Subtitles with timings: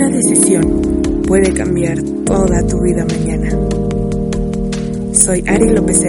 [0.00, 3.50] Una decisión puede cambiar toda tu vida mañana.
[5.12, 6.04] Soy Ari López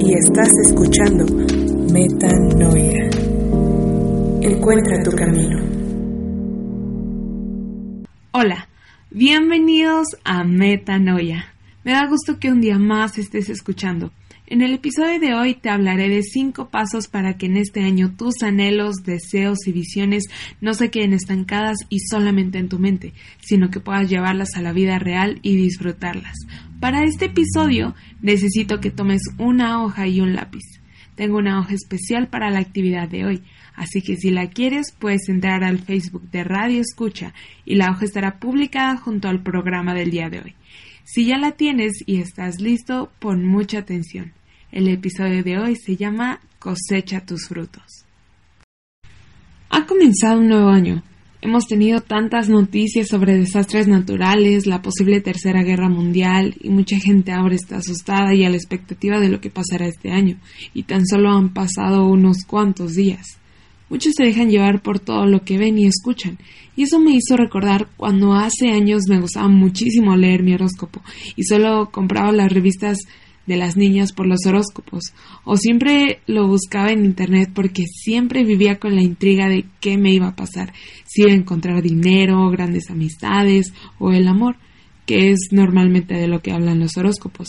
[0.00, 1.26] y estás escuchando
[1.92, 3.10] Metanoia.
[4.40, 5.58] Encuentra tu camino.
[8.32, 8.66] Hola,
[9.10, 11.53] bienvenidos a Metanoia.
[11.84, 14.10] Me da gusto que un día más estés escuchando.
[14.46, 18.14] En el episodio de hoy te hablaré de cinco pasos para que en este año
[18.16, 20.24] tus anhelos, deseos y visiones
[20.62, 23.12] no se queden estancadas y solamente en tu mente,
[23.42, 26.36] sino que puedas llevarlas a la vida real y disfrutarlas.
[26.80, 30.64] Para este episodio necesito que tomes una hoja y un lápiz.
[31.16, 33.42] Tengo una hoja especial para la actividad de hoy,
[33.74, 37.34] así que si la quieres puedes entrar al Facebook de Radio Escucha
[37.66, 40.54] y la hoja estará publicada junto al programa del día de hoy.
[41.06, 44.32] Si ya la tienes y estás listo, pon mucha atención.
[44.72, 48.06] El episodio de hoy se llama Cosecha tus frutos.
[49.68, 51.02] Ha comenzado un nuevo año.
[51.42, 57.32] Hemos tenido tantas noticias sobre desastres naturales, la posible tercera guerra mundial y mucha gente
[57.32, 60.38] ahora está asustada y a la expectativa de lo que pasará este año.
[60.72, 63.38] Y tan solo han pasado unos cuantos días.
[63.90, 66.38] Muchos se dejan llevar por todo lo que ven y escuchan,
[66.76, 71.02] y eso me hizo recordar cuando hace años me gustaba muchísimo leer mi horóscopo
[71.36, 72.98] y solo compraba las revistas
[73.46, 75.12] de las niñas por los horóscopos,
[75.44, 80.12] o siempre lo buscaba en internet porque siempre vivía con la intriga de qué me
[80.12, 80.72] iba a pasar,
[81.04, 84.56] si iba a encontrar dinero, grandes amistades o el amor,
[85.06, 87.48] que es normalmente de lo que hablan los horóscopos.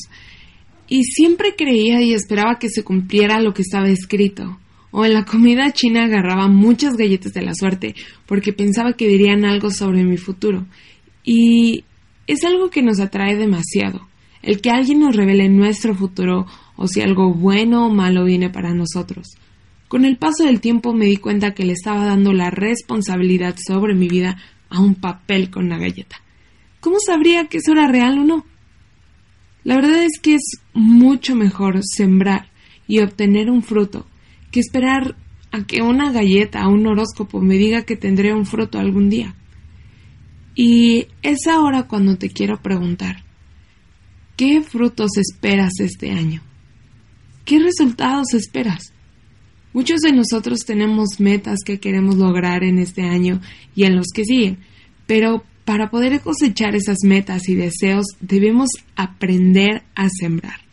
[0.87, 4.59] Y siempre creía y esperaba que se cumpliera lo que estaba escrito,
[4.97, 9.43] o en la comida china agarraba muchas galletas de la suerte porque pensaba que dirían
[9.43, 10.67] algo sobre mi futuro.
[11.21, 11.83] Y
[12.27, 14.07] es algo que nos atrae demasiado,
[14.41, 16.45] el que alguien nos revele nuestro futuro
[16.77, 19.27] o si algo bueno o malo viene para nosotros.
[19.89, 23.95] Con el paso del tiempo me di cuenta que le estaba dando la responsabilidad sobre
[23.95, 24.37] mi vida
[24.69, 26.21] a un papel con una galleta.
[26.79, 28.45] ¿Cómo sabría que eso era real o no?
[29.65, 32.47] La verdad es que es mucho mejor sembrar
[32.87, 34.05] y obtener un fruto
[34.55, 35.17] que esperar
[35.51, 39.35] a que una galleta o un horóscopo me diga que tendré un fruto algún día.
[40.55, 43.25] Y es ahora cuando te quiero preguntar,
[44.37, 46.41] ¿qué frutos esperas este año?
[47.43, 48.93] ¿Qué resultados esperas?
[49.73, 53.41] Muchos de nosotros tenemos metas que queremos lograr en este año
[53.75, 54.59] y en los que siguen,
[55.05, 60.64] pero para poder cosechar esas metas y deseos debemos aprender a sembrar.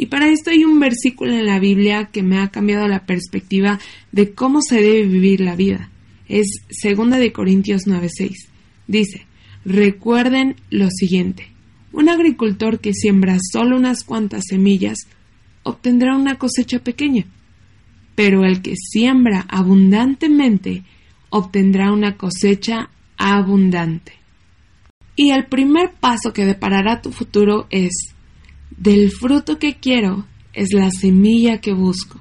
[0.00, 3.80] Y para esto hay un versículo en la Biblia que me ha cambiado la perspectiva
[4.12, 5.90] de cómo se debe vivir la vida.
[6.28, 8.48] Es 2 de Corintios 9:6.
[8.86, 9.26] Dice:
[9.64, 11.48] "Recuerden lo siguiente:
[11.92, 14.98] un agricultor que siembra solo unas cuantas semillas
[15.64, 17.24] obtendrá una cosecha pequeña,
[18.14, 20.84] pero el que siembra abundantemente
[21.28, 24.12] obtendrá una cosecha abundante."
[25.16, 28.14] Y el primer paso que deparará tu futuro es
[28.78, 32.20] del fruto que quiero es la semilla que busco.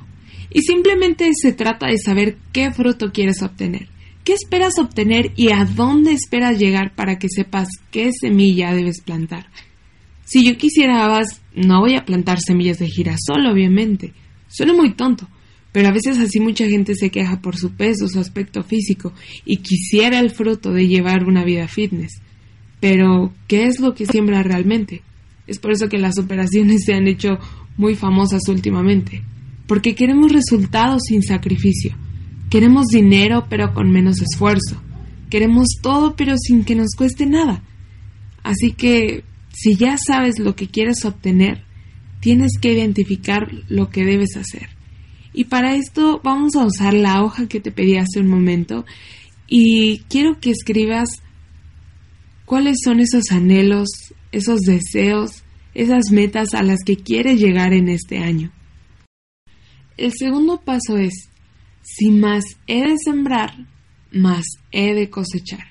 [0.50, 3.90] Y simplemente se trata de saber qué fruto quieres obtener,
[4.24, 9.48] qué esperas obtener y a dónde esperas llegar para que sepas qué semilla debes plantar.
[10.26, 11.22] Si yo quisiera
[11.56, 14.14] no voy a plantar semillas de girasol, obviamente.
[14.50, 15.30] Suena muy tonto,
[15.72, 19.14] pero a veces así mucha gente se queja por su peso, su aspecto físico
[19.46, 22.22] y quisiera el fruto de llevar una vida fitness.
[22.80, 25.02] Pero, ¿qué es lo que siembra realmente?
[25.48, 27.40] Es por eso que las operaciones se han hecho
[27.78, 29.24] muy famosas últimamente,
[29.66, 31.96] porque queremos resultados sin sacrificio.
[32.50, 34.82] Queremos dinero pero con menos esfuerzo.
[35.30, 37.64] Queremos todo pero sin que nos cueste nada.
[38.44, 41.64] Así que, si ya sabes lo que quieres obtener,
[42.20, 44.70] tienes que identificar lo que debes hacer.
[45.34, 48.86] Y para esto vamos a usar la hoja que te pedí hace un momento
[49.48, 51.10] y quiero que escribas
[52.46, 53.88] cuáles son esos anhelos,
[54.32, 55.44] esos deseos,
[55.74, 58.52] esas metas a las que quieres llegar en este año.
[59.96, 61.30] El segundo paso es,
[61.82, 63.54] si más he de sembrar,
[64.12, 65.66] más he de cosechar.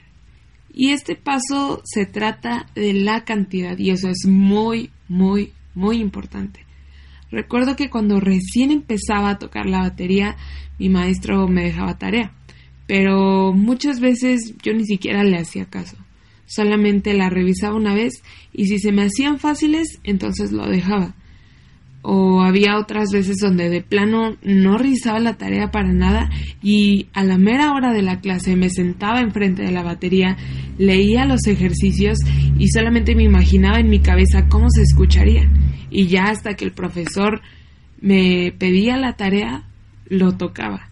[0.72, 6.66] Y este paso se trata de la cantidad y eso es muy, muy, muy importante.
[7.30, 10.36] Recuerdo que cuando recién empezaba a tocar la batería,
[10.78, 12.32] mi maestro me dejaba tarea,
[12.86, 15.96] pero muchas veces yo ni siquiera le hacía caso
[16.46, 18.22] solamente la revisaba una vez
[18.52, 21.14] y si se me hacían fáciles, entonces lo dejaba.
[22.02, 26.30] O había otras veces donde de plano no revisaba la tarea para nada
[26.62, 30.36] y a la mera hora de la clase me sentaba enfrente de la batería,
[30.78, 32.18] leía los ejercicios
[32.58, 35.50] y solamente me imaginaba en mi cabeza cómo se escucharía.
[35.90, 37.40] Y ya hasta que el profesor
[38.00, 39.64] me pedía la tarea,
[40.06, 40.90] lo tocaba.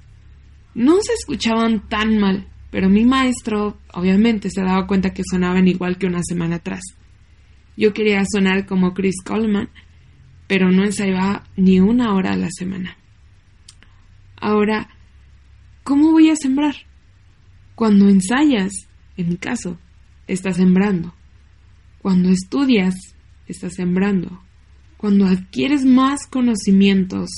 [0.74, 5.96] No se escuchaban tan mal, pero mi maestro obviamente se daba cuenta que sonaban igual
[5.96, 6.82] que una semana atrás.
[7.76, 9.68] Yo quería sonar como Chris Coleman,
[10.48, 12.96] pero no ensayaba ni una hora a la semana.
[14.34, 14.88] Ahora,
[15.84, 16.74] ¿cómo voy a sembrar?
[17.76, 18.72] Cuando ensayas,
[19.16, 19.78] en mi caso,
[20.26, 21.14] estás sembrando.
[22.02, 22.96] Cuando estudias,
[23.46, 24.42] estás sembrando.
[24.96, 27.30] Cuando adquieres más conocimientos,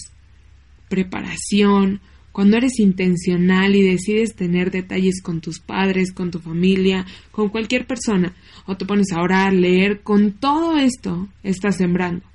[0.89, 2.01] preparación,
[2.37, 7.87] cuando eres intencional y decides tener detalles con tus padres, con tu familia, con cualquier
[7.87, 8.35] persona,
[8.67, 12.27] o te pones a orar, leer, con todo esto estás sembrando.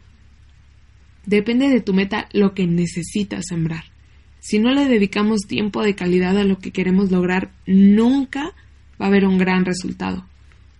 [1.27, 3.83] Depende de tu meta lo que necesitas sembrar.
[4.39, 8.55] Si no le dedicamos tiempo de calidad a lo que queremos lograr, nunca
[8.99, 10.25] va a haber un gran resultado.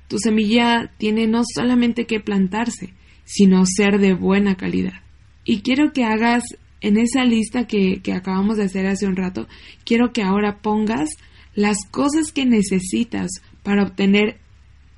[0.07, 5.03] Tu semilla tiene no solamente que plantarse, sino ser de buena calidad.
[5.45, 6.43] Y quiero que hagas
[6.81, 9.47] en esa lista que, que, acabamos de hacer hace un rato,
[9.85, 11.09] quiero que ahora pongas
[11.55, 13.29] las cosas que necesitas
[13.63, 14.39] para obtener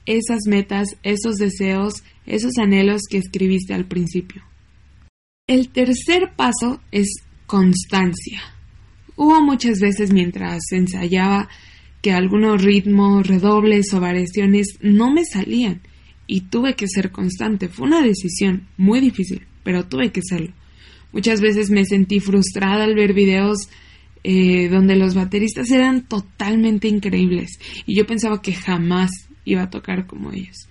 [0.05, 4.43] esas metas, esos deseos, esos anhelos que escribiste al principio.
[5.47, 7.07] El tercer paso es
[7.45, 8.41] constancia.
[9.15, 11.49] Hubo muchas veces mientras ensayaba
[12.01, 15.81] que algunos ritmos, redobles o variaciones no me salían
[16.27, 17.69] y tuve que ser constante.
[17.69, 20.53] Fue una decisión muy difícil, pero tuve que serlo.
[21.13, 23.69] Muchas veces me sentí frustrada al ver videos
[24.23, 29.11] eh, donde los bateristas eran totalmente increíbles y yo pensaba que jamás
[29.45, 30.67] iba a tocar como ellos.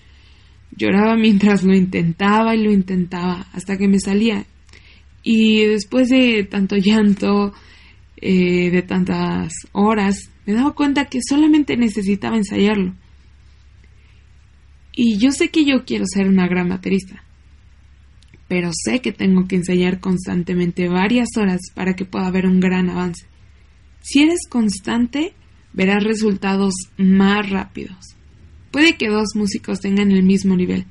[0.76, 4.46] Lloraba mientras lo intentaba y lo intentaba hasta que me salía.
[5.22, 7.52] Y después de tanto llanto,
[8.16, 12.94] eh, de tantas horas, me daba cuenta que solamente necesitaba ensayarlo.
[14.94, 17.24] Y yo sé que yo quiero ser una gran baterista,
[18.52, 22.90] pero sé que tengo que ensayar constantemente varias horas para que pueda haber un gran
[22.90, 23.24] avance.
[24.02, 25.32] Si eres constante,
[25.72, 28.14] verás resultados más rápidos.
[28.70, 30.84] Puede que dos músicos tengan el mismo nivel,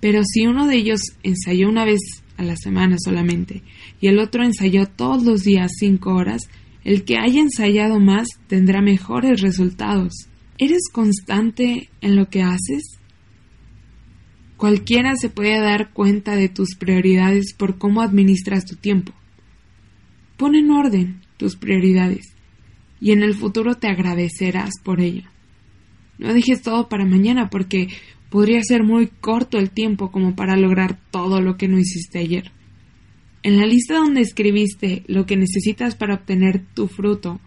[0.00, 2.00] pero si uno de ellos ensayó una vez
[2.38, 3.62] a la semana solamente
[4.00, 6.40] y el otro ensayó todos los días cinco horas,
[6.82, 10.14] el que haya ensayado más tendrá mejores resultados.
[10.56, 13.01] ¿Eres constante en lo que haces?
[14.62, 19.12] Cualquiera se puede dar cuenta de tus prioridades por cómo administras tu tiempo.
[20.36, 22.32] Pon en orden tus prioridades
[23.00, 25.24] y en el futuro te agradecerás por ello.
[26.16, 27.88] No dejes todo para mañana porque
[28.30, 32.52] podría ser muy corto el tiempo como para lograr todo lo que no hiciste ayer.
[33.42, 37.40] En la lista donde escribiste lo que necesitas para obtener tu fruto,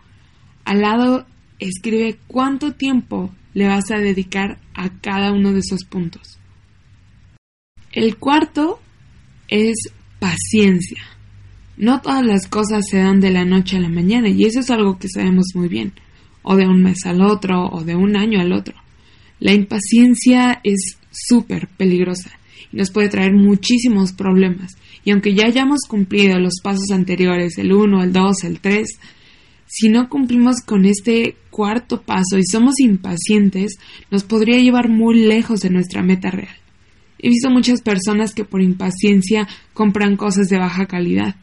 [0.65, 1.25] al lado
[1.59, 6.39] escribe cuánto tiempo le vas a dedicar a cada uno de esos puntos.
[7.95, 8.81] El cuarto
[9.47, 9.77] es
[10.19, 11.01] paciencia.
[11.77, 14.69] No todas las cosas se dan de la noche a la mañana y eso es
[14.69, 15.93] algo que sabemos muy bien,
[16.43, 18.75] o de un mes al otro o de un año al otro.
[19.39, 22.31] La impaciencia es súper peligrosa
[22.69, 24.73] y nos puede traer muchísimos problemas
[25.05, 28.89] y aunque ya hayamos cumplido los pasos anteriores, el 1, el 2, el 3,
[29.67, 33.77] si no cumplimos con este cuarto paso y somos impacientes,
[34.11, 36.57] nos podría llevar muy lejos de nuestra meta real.
[37.25, 41.35] He visto muchas personas que por impaciencia compran cosas de baja calidad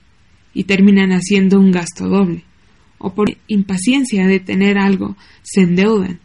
[0.54, 2.44] y terminan haciendo un gasto doble.
[2.98, 6.20] O por impaciencia de tener algo, se endeudan.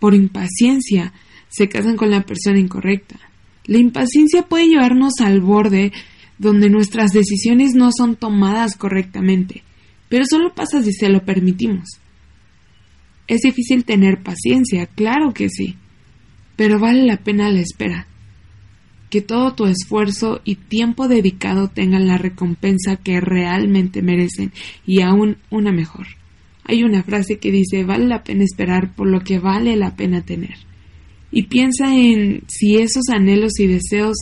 [0.00, 1.14] Por impaciencia,
[1.48, 3.18] se casan con la persona incorrecta.
[3.64, 5.90] La impaciencia puede llevarnos al borde
[6.36, 9.62] donde nuestras decisiones no son tomadas correctamente,
[10.10, 11.88] pero solo pasa si se lo permitimos.
[13.28, 15.76] Es difícil tener paciencia, claro que sí,
[16.54, 18.08] pero vale la pena la espera.
[19.14, 24.50] Que todo tu esfuerzo y tiempo dedicado tengan la recompensa que realmente merecen
[24.84, 26.08] y aún una mejor.
[26.64, 30.22] Hay una frase que dice vale la pena esperar por lo que vale la pena
[30.22, 30.56] tener.
[31.30, 34.16] Y piensa en si esos anhelos y deseos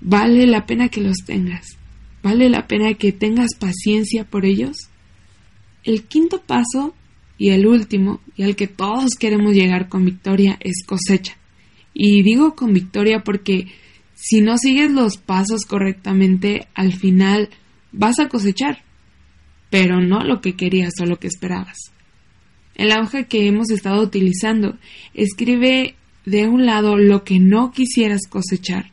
[0.00, 1.78] vale la pena que los tengas.
[2.20, 4.88] ¿Vale la pena que tengas paciencia por ellos?
[5.84, 6.92] El quinto paso
[7.38, 11.36] y el último, y al que todos queremos llegar con victoria, es cosecha.
[11.94, 13.68] Y digo con victoria porque
[14.20, 17.50] si no sigues los pasos correctamente, al final
[17.92, 18.82] vas a cosechar,
[19.70, 21.92] pero no lo que querías o lo que esperabas.
[22.74, 24.76] En la hoja que hemos estado utilizando,
[25.14, 25.94] escribe
[26.26, 28.90] de un lado lo que no quisieras cosechar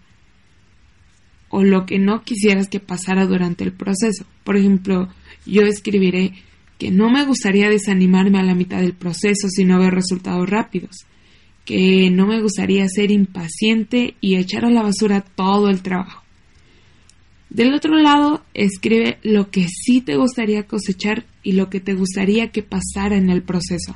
[1.49, 4.27] o lo que no quisieras que pasara durante el proceso.
[4.43, 5.09] Por ejemplo,
[5.47, 6.33] yo escribiré
[6.77, 11.07] que no me gustaría desanimarme a la mitad del proceso si no veo resultados rápidos,
[11.65, 16.23] que no me gustaría ser impaciente y echar a la basura todo el trabajo.
[17.49, 22.51] Del otro lado, escribe lo que sí te gustaría cosechar y lo que te gustaría
[22.51, 23.95] que pasara en el proceso.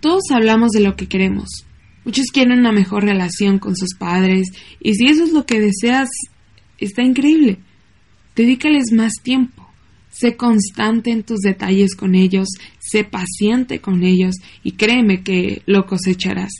[0.00, 1.66] Todos hablamos de lo que queremos.
[2.04, 4.48] Muchos quieren una mejor relación con sus padres
[4.80, 6.08] y si eso es lo que deseas,
[6.78, 7.58] está increíble.
[8.36, 9.63] Dedícales más tiempo.
[10.14, 12.46] Sé constante en tus detalles con ellos,
[12.78, 16.52] sé paciente con ellos y créeme que lo cosecharás.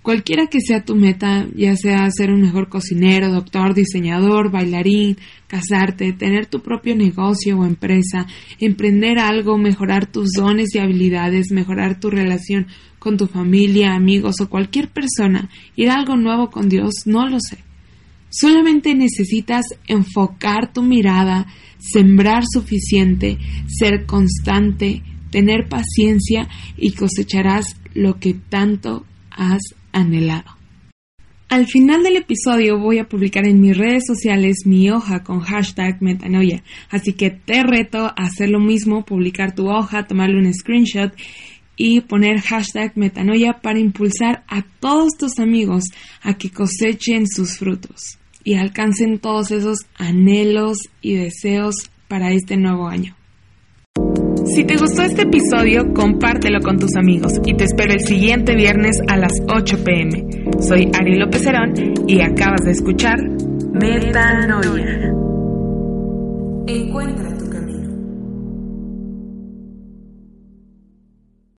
[0.00, 6.14] Cualquiera que sea tu meta, ya sea ser un mejor cocinero, doctor, diseñador, bailarín, casarte,
[6.14, 8.26] tener tu propio negocio o empresa,
[8.58, 14.48] emprender algo, mejorar tus dones y habilidades, mejorar tu relación con tu familia, amigos o
[14.48, 17.65] cualquier persona, ir a algo nuevo con Dios, no lo sé.
[18.28, 21.46] Solamente necesitas enfocar tu mirada,
[21.78, 30.56] sembrar suficiente, ser constante, tener paciencia y cosecharás lo que tanto has anhelado.
[31.48, 36.02] Al final del episodio voy a publicar en mis redes sociales mi hoja con hashtag
[36.02, 41.14] metanoia, así que te reto a hacer lo mismo, publicar tu hoja, tomarle un screenshot
[41.76, 45.84] y poner hashtag metanoia para impulsar a todos tus amigos
[46.22, 52.88] a que cosechen sus frutos y alcancen todos esos anhelos y deseos para este nuevo
[52.88, 53.16] año.
[54.46, 58.96] Si te gustó este episodio, compártelo con tus amigos y te espero el siguiente viernes
[59.08, 60.24] a las 8 pm.
[60.60, 61.74] Soy Ari López Herón
[62.06, 63.18] y acabas de escuchar
[63.72, 65.12] Metanoia.
[66.68, 67.35] Encuentra